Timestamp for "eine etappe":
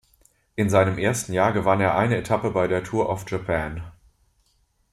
1.95-2.49